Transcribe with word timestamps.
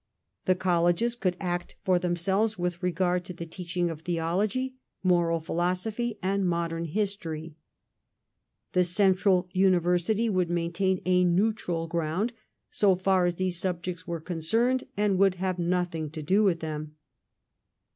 The 0.45 0.55
colleges 0.55 1.15
could 1.15 1.37
act 1.39 1.75
for 1.83 1.99
themselves 1.99 2.57
with 2.57 2.81
regard 2.81 3.23
to 3.25 3.33
the 3.35 3.45
teach 3.45 3.77
ing 3.77 3.91
of 3.91 4.01
theology, 4.01 4.73
moral 5.03 5.39
philosophy, 5.39 6.17
and 6.23 6.43
modern 6.43 6.85
history. 6.85 7.53
The 8.73 8.83
central 8.83 9.47
university 9.51 10.27
would 10.27 10.49
maintain 10.49 11.03
a 11.05 11.23
neutral 11.23 11.85
ground 11.85 12.33
so 12.71 12.95
far 12.95 13.27
as 13.27 13.35
these 13.35 13.59
subjects 13.59 14.07
were 14.07 14.19
con 14.21 14.39
cerned, 14.39 14.85
and 14.97 15.19
would 15.19 15.35
have 15.35 15.59
nothing 15.59 16.09
to 16.09 16.23
do 16.23 16.43
with 16.43 16.61
them. 16.61 16.95